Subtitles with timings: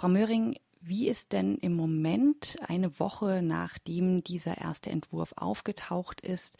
[0.00, 6.56] Frau Möhring, wie ist denn im Moment eine Woche nachdem dieser erste Entwurf aufgetaucht ist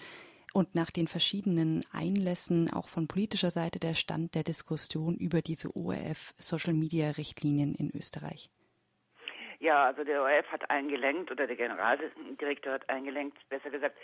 [0.52, 5.74] und nach den verschiedenen Einlässen auch von politischer Seite der Stand der Diskussion über diese
[5.74, 8.50] ORF Social Media Richtlinien in Österreich?
[9.58, 13.96] Ja, also der ORF hat eingelenkt oder der Generaldirektor hat eingelenkt, besser gesagt,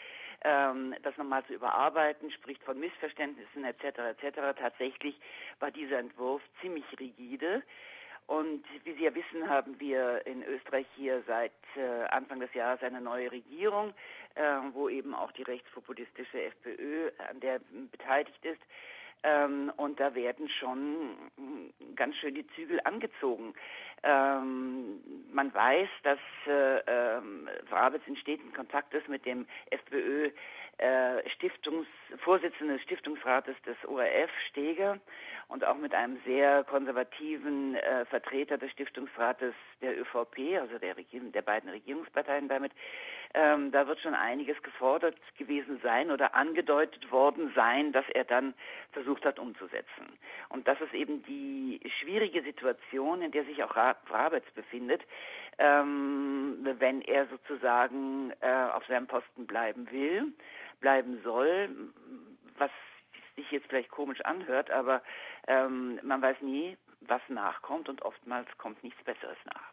[0.45, 4.17] ähm, das nochmal zu überarbeiten, spricht von Missverständnissen etc.
[4.17, 4.59] etc.
[4.59, 5.21] Tatsächlich
[5.61, 7.63] war dieser Entwurf ziemlich rigide.
[8.27, 12.83] Und wie Sie ja wissen, haben wir in Österreich hier seit äh, Anfang des Jahres
[12.83, 13.95] eine neue Regierung,
[14.35, 17.61] äh, wo eben auch die rechtspopulistische FPÖ an der
[17.93, 18.61] beteiligt ist.
[19.23, 21.31] Ähm, und da werden schon
[21.95, 23.55] ganz schön die Zügel angezogen.
[24.03, 25.01] Ähm,
[25.33, 27.49] man weiß, dass äh, ähm,
[28.07, 30.31] in steten Kontakt ist mit dem FPÖ
[31.35, 31.87] Stiftungs
[32.19, 34.99] Vorsitzenden des Stiftungsrates des ORF, Steger,
[35.49, 41.33] und auch mit einem sehr konservativen äh, Vertreter des Stiftungsrates der ÖVP, also der, Regierung,
[41.33, 42.73] der beiden Regierungsparteien damit.
[43.35, 48.55] Ähm, da wird schon einiges gefordert gewesen sein oder angedeutet worden sein, dass er dann
[48.93, 50.19] versucht hat umzusetzen.
[50.49, 55.03] Und das ist eben die schwierige Situation, in der sich auch Rabitz befindet,
[55.59, 60.33] ähm, wenn er sozusagen äh, auf seinem Posten bleiben will
[60.81, 61.69] bleiben soll,
[62.59, 62.71] was
[63.37, 65.03] sich jetzt vielleicht komisch anhört, aber
[65.47, 69.73] ähm, man weiß nie, was nachkommt und oftmals kommt nichts Besseres nach.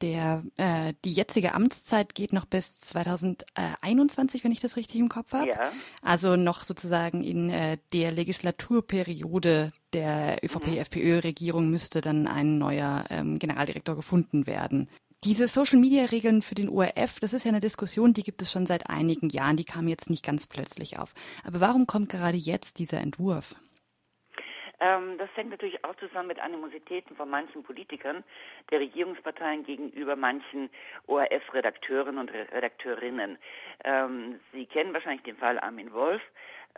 [0.00, 5.32] Der, äh, die jetzige Amtszeit geht noch bis 2021, wenn ich das richtig im Kopf
[5.32, 5.48] habe.
[5.48, 5.72] Ja.
[6.02, 13.96] Also noch sozusagen in äh, der Legislaturperiode der ÖVP-FPÖ-Regierung müsste dann ein neuer ähm, Generaldirektor
[13.96, 14.88] gefunden werden.
[15.24, 18.88] Diese Social-Media-Regeln für den ORF, das ist ja eine Diskussion, die gibt es schon seit
[18.88, 21.12] einigen Jahren, die kam jetzt nicht ganz plötzlich auf.
[21.44, 23.56] Aber warum kommt gerade jetzt dieser Entwurf?
[24.80, 28.22] Ähm, das hängt natürlich auch zusammen mit Animositäten von manchen Politikern
[28.70, 30.70] der Regierungsparteien gegenüber manchen
[31.08, 33.38] ORF-Redakteuren und Redakteurinnen.
[33.84, 36.22] Ähm, Sie kennen wahrscheinlich den Fall Armin Wolf.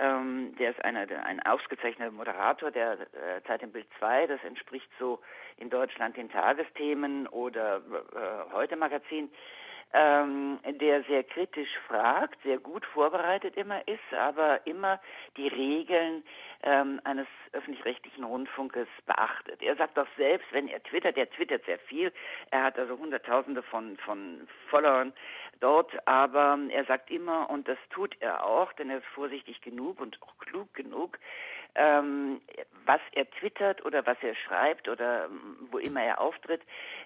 [0.00, 4.28] Ähm, der ist einer, ein ausgezeichneter Moderator der äh, Zeit im Bild 2.
[4.28, 5.20] Das entspricht so
[5.58, 9.30] in Deutschland den Tagesthemen oder äh, heute Magazin
[9.92, 15.00] ähm, der sehr kritisch fragt, sehr gut vorbereitet immer ist, aber immer
[15.36, 16.22] die Regeln
[16.62, 19.62] ähm, eines öffentlich-rechtlichen Rundfunkes beachtet.
[19.62, 22.12] Er sagt doch selbst, wenn er twittert, er twittert sehr viel,
[22.50, 25.12] er hat also Hunderttausende von, von Followern
[25.60, 30.00] dort, aber er sagt immer, und das tut er auch, denn er ist vorsichtig genug
[30.00, 31.18] und auch klug genug,
[31.74, 32.40] ähm,
[32.90, 36.60] was er twittert oder was er schreibt oder ähm, wo immer er auftritt.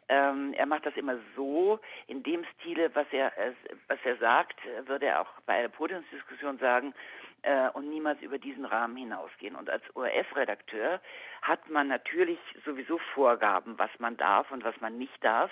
[0.09, 3.53] Ähm, er macht das immer so, in dem Stile, was er, äh,
[3.89, 6.95] was er sagt, würde er auch bei einer Podiumsdiskussion sagen,
[7.43, 9.57] äh, und niemals über diesen Rahmen hinausgehen.
[9.57, 11.03] Und als ORF-Redakteur
[11.43, 15.51] hat man natürlich sowieso Vorgaben, was man darf und was man nicht darf.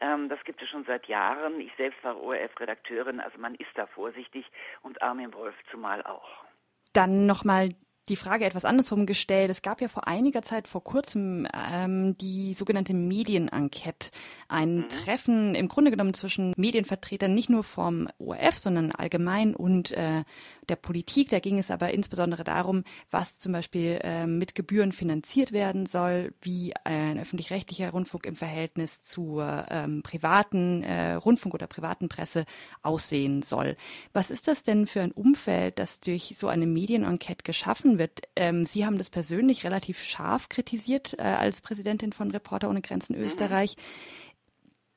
[0.00, 1.60] Ähm, das gibt es schon seit Jahren.
[1.60, 4.46] Ich selbst war ORF-Redakteurin, also man ist da vorsichtig
[4.80, 6.46] und Armin Wolf zumal auch.
[6.94, 7.68] Dann nochmal
[8.08, 9.50] die Frage etwas andersrum gestellt.
[9.50, 14.10] Es gab ja vor einiger Zeit, vor kurzem, ähm, die sogenannte Medienenquete.
[14.48, 14.88] Ein mhm.
[14.88, 20.22] Treffen im Grunde genommen zwischen Medienvertretern, nicht nur vom ORF, sondern allgemein und äh,
[20.68, 21.30] der Politik.
[21.30, 26.32] Da ging es aber insbesondere darum, was zum Beispiel äh, mit Gebühren finanziert werden soll,
[26.40, 32.44] wie ein öffentlich-rechtlicher Rundfunk im Verhältnis zur ähm, privaten äh, Rundfunk oder privaten Presse
[32.82, 33.76] aussehen soll.
[34.12, 38.22] Was ist das denn für ein Umfeld, das durch so eine Medienenquete geschaffen wird?
[38.36, 43.16] Ähm, Sie haben das persönlich relativ scharf kritisiert äh, als Präsidentin von Reporter ohne Grenzen
[43.16, 43.22] mhm.
[43.22, 43.76] Österreich.
[43.76, 44.26] Mhm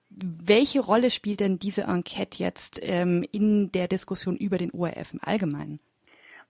[0.10, 5.20] welche Rolle spielt denn diese Enquete jetzt ähm, in der Diskussion über den ORF im
[5.22, 5.80] Allgemeinen?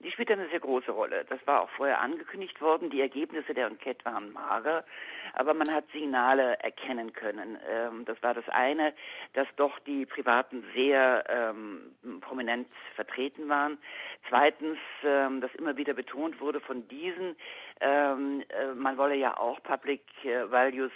[0.02, 1.26] Die spielt eine sehr große Rolle.
[1.28, 2.90] Das war auch vorher angekündigt worden.
[2.90, 4.86] Die Ergebnisse der Enquete waren mager,
[5.34, 7.58] aber man hat Signale erkennen können.
[7.70, 8.94] Ähm, das war das eine,
[9.34, 13.78] dass doch die Privaten sehr ähm, prominent vertreten waren.
[14.30, 17.36] Zweitens, ähm, dass immer wieder betont wurde von diesen,
[17.82, 20.94] ähm, äh, man wolle ja auch Public äh, Values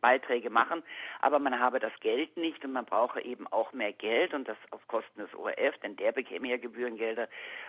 [0.00, 0.82] Beiträge machen,
[1.20, 4.56] aber man habe das Geld nicht und man brauche eben auch mehr Geld und das
[4.70, 7.24] auf Kosten des ORF, denn der bekäme ja Gebührengelder,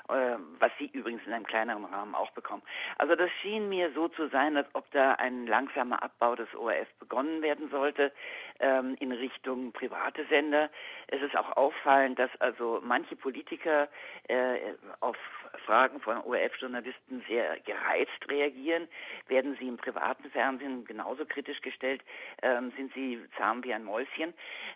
[0.10, 2.64] äh, was sie übrigens in einem kleineren Rahmen auch bekommen.
[2.98, 6.88] Also das schien mir so zu sein, als ob da ein langsamer Abbau des ORF
[7.00, 8.12] begonnen werden sollte
[8.60, 10.70] ähm, in Richtung private Sender.
[11.08, 13.88] Es ist auch auffallend, dass also manche Politiker
[14.28, 14.58] äh,
[15.00, 15.18] auf
[15.66, 18.88] Fragen von ORF-Journalisten sehr gereizt reagieren.
[19.28, 22.02] Werden sie im privaten Fernsehen genauso kritisch gestellt,
[22.42, 24.34] ähm, sind sie zahm wie ein Mäuschen.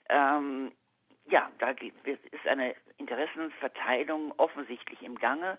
[0.10, 0.72] Ähm,
[1.26, 5.58] ja, da ist eine Interessenverteilung offensichtlich im Gange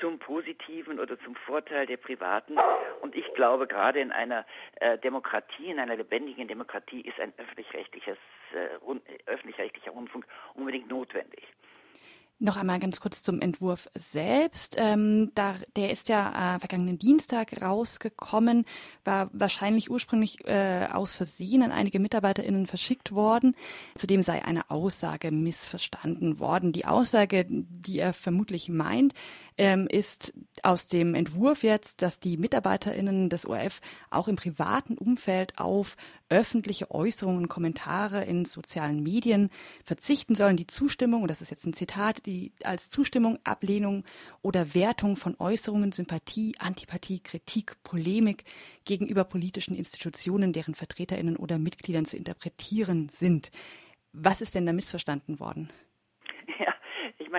[0.00, 2.56] zum Positiven oder zum Vorteil der Privaten.
[3.00, 4.46] Und ich glaube, gerade in einer
[4.76, 8.18] äh, Demokratie, in einer lebendigen Demokratie ist ein öffentlich-rechtliches,
[8.54, 11.44] äh, öffentlich-rechtlicher Rundfunk unbedingt notwendig.
[12.40, 14.76] Noch einmal ganz kurz zum Entwurf selbst.
[14.78, 18.64] Ähm, da, der ist ja äh, vergangenen Dienstag rausgekommen,
[19.04, 23.56] war wahrscheinlich ursprünglich äh, aus Versehen an einige MitarbeiterInnen verschickt worden.
[23.96, 26.70] Zudem sei eine Aussage missverstanden worden.
[26.70, 29.14] Die Aussage, die er vermutlich meint,
[29.56, 30.32] ähm, ist
[30.64, 35.96] aus dem Entwurf jetzt, dass die MitarbeiterInnen des ORF auch im privaten Umfeld auf
[36.28, 39.50] öffentliche Äußerungen und Kommentare in sozialen Medien
[39.84, 40.56] verzichten sollen.
[40.56, 44.04] Die Zustimmung, und das ist jetzt ein Zitat, die als Zustimmung, Ablehnung
[44.42, 48.44] oder Wertung von Äußerungen, Sympathie, Antipathie, Kritik, Polemik
[48.84, 53.50] gegenüber politischen Institutionen, deren VertreterInnen oder Mitgliedern zu interpretieren sind.
[54.12, 55.68] Was ist denn da missverstanden worden?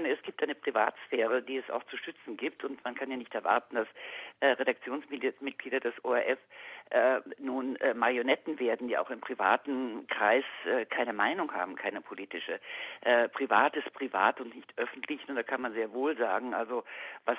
[0.02, 3.18] Meine, es gibt eine Privatsphäre, die es auch zu schützen gibt und man kann ja
[3.18, 3.88] nicht erwarten, dass
[4.40, 6.40] äh, Redaktionsmitglieder des ORF
[6.92, 12.00] äh, nun äh, Marionetten werden, die auch im privaten Kreis äh, keine Meinung haben, keine
[12.00, 12.62] politische.
[13.02, 16.86] Äh, privat ist privat und nicht öffentlich und da kann man sehr wohl sagen, also
[17.26, 17.38] was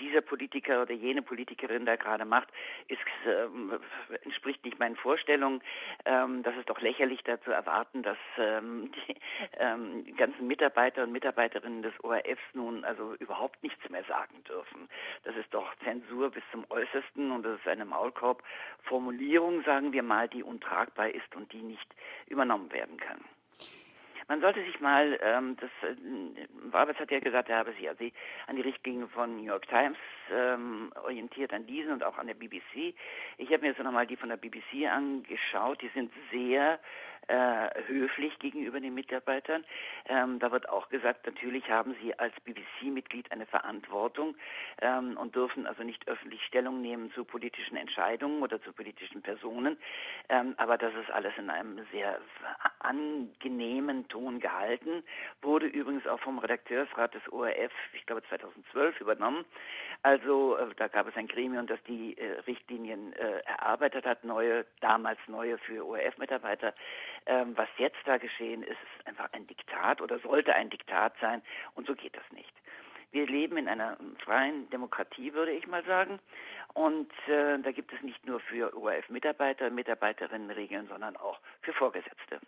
[0.00, 2.48] dieser Politiker oder jene Politikerin da gerade macht,
[2.88, 3.78] ist, ähm,
[4.22, 5.62] entspricht nicht meinen Vorstellungen.
[6.04, 9.16] Ähm, das ist doch lächerlich da zu erwarten, dass ähm, die
[9.58, 14.88] ähm, ganzen Mitarbeiter und Mitarbeiterinnen des ORFs nun also überhaupt nichts mehr sagen dürfen.
[15.24, 18.42] Das ist doch Zensur bis zum Äußersten und das ist eine Maulkorb
[18.84, 21.88] Formulierung, sagen wir mal, die untragbar ist und die nicht
[22.28, 23.20] übernommen werden kann.
[24.28, 25.94] Man sollte sich mal, ähm, das äh,
[26.72, 28.04] Wabers hat ja gesagt, er habe sich also
[28.48, 29.98] an die Richtlinien von New York Times
[30.32, 32.94] ähm, orientiert, an diesen und auch an der BBC.
[33.38, 35.82] Ich habe mir jetzt nochmal die von der BBC angeschaut.
[35.82, 36.78] Die sind sehr
[37.28, 39.64] äh, höflich gegenüber den Mitarbeitern.
[40.08, 44.36] Ähm, da wird auch gesagt, natürlich haben sie als BBC-Mitglied eine Verantwortung
[44.80, 49.76] ähm, und dürfen also nicht öffentlich Stellung nehmen zu politischen Entscheidungen oder zu politischen Personen.
[50.28, 52.20] Ähm, aber das ist alles in einem sehr
[52.78, 55.02] angenehmen Ton gehalten,
[55.42, 59.44] wurde übrigens auch vom Redakteursrat des ORF, ich glaube 2012, übernommen.
[60.02, 64.64] Also äh, da gab es ein Gremium, das die äh, Richtlinien äh, erarbeitet hat, neue,
[64.80, 66.74] damals neue für ORF-Mitarbeiter.
[67.26, 71.42] Ähm, was jetzt da geschehen ist, ist einfach ein Diktat oder sollte ein Diktat sein
[71.74, 72.52] und so geht das nicht.
[73.12, 76.18] Wir leben in einer freien Demokratie, würde ich mal sagen.
[76.74, 82.40] Und äh, da gibt es nicht nur für ORF-Mitarbeiter, Mitarbeiterinnen Regeln, sondern auch für Vorgesetzte.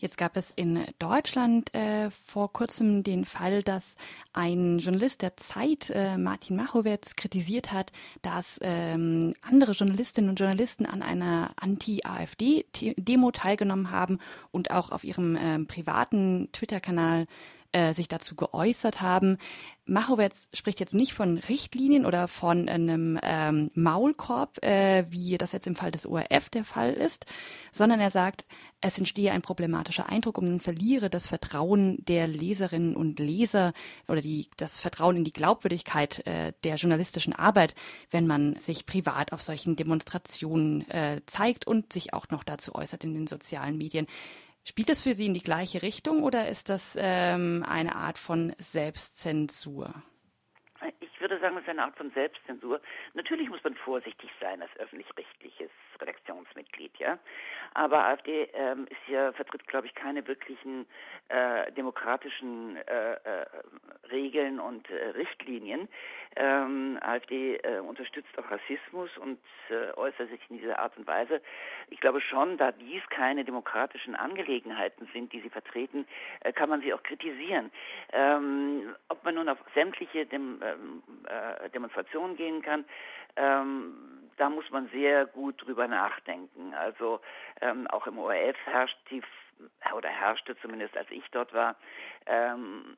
[0.00, 3.96] Jetzt gab es in Deutschland äh, vor kurzem den Fall, dass
[4.32, 7.90] ein Journalist der Zeit, äh, Martin Machowetz, kritisiert hat,
[8.22, 14.20] dass ähm, andere Journalistinnen und Journalisten an einer Anti-AfD-Demo teilgenommen haben
[14.52, 17.26] und auch auf ihrem äh, privaten Twitter-Kanal
[17.72, 19.38] äh, sich dazu geäußert haben.
[19.84, 25.66] Machowetz spricht jetzt nicht von Richtlinien oder von einem ähm, Maulkorb, äh, wie das jetzt
[25.66, 27.26] im Fall des ORF der Fall ist,
[27.72, 28.44] sondern er sagt,
[28.80, 33.72] es entstehe ein problematischer Eindruck und man verliere das Vertrauen der Leserinnen und Leser
[34.06, 37.74] oder die, das Vertrauen in die Glaubwürdigkeit äh, der journalistischen Arbeit,
[38.10, 43.04] wenn man sich privat auf solchen Demonstrationen äh, zeigt und sich auch noch dazu äußert
[43.04, 44.06] in den sozialen Medien.
[44.68, 48.52] Spielt das für Sie in die gleiche Richtung oder ist das ähm, eine Art von
[48.58, 49.94] Selbstzensur?
[51.00, 52.78] Ich würde sagen, es ist eine Art von Selbstzensur.
[53.14, 57.18] Natürlich muss man vorsichtig sein als öffentlich-rechtliches Redaktionsmitglied, ja.
[57.72, 60.84] Aber AfD ähm, ist ja, vertritt, glaube ich, keine wirklichen
[61.28, 63.46] äh, demokratischen äh, äh,
[64.10, 65.88] Regeln und äh, Richtlinien.
[66.40, 69.40] Ähm, AfD äh, unterstützt auch Rassismus und
[69.70, 71.42] äh, äußert sich in dieser Art und Weise.
[71.90, 76.06] Ich glaube schon, da dies keine demokratischen Angelegenheiten sind, die sie vertreten,
[76.40, 77.72] äh, kann man sie auch kritisieren.
[78.12, 82.84] Ähm, ob man nun auf sämtliche Dem ähm, äh, Demonstrationen gehen kann,
[83.34, 83.94] ähm,
[84.36, 86.72] da muss man sehr gut drüber nachdenken.
[86.74, 87.20] Also
[87.60, 89.22] ähm, auch im ORF herrscht die
[89.92, 91.74] oder herrschte zumindest als ich dort war,
[92.26, 92.96] ähm,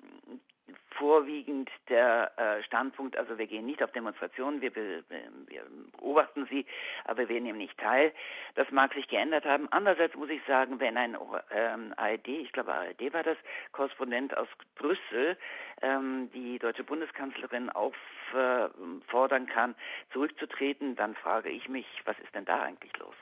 [0.91, 5.63] vorwiegend der äh, Standpunkt, also wir gehen nicht auf Demonstrationen, wir, be, wir,
[5.97, 6.67] beobachten sie,
[7.05, 8.13] aber wir nehmen nicht teil.
[8.55, 9.69] Das mag sich geändert haben.
[9.71, 11.17] Andererseits muss ich sagen, wenn ein
[11.51, 13.39] ähm, ARD, ich glaube ARD war das,
[13.73, 15.37] Korrespondent aus Brüssel,
[15.83, 19.75] ähm, die deutsche Bundeskanzlerin auffordern kann,
[20.13, 23.15] zurückzutreten, dann frage ich mich, was ist denn da eigentlich los?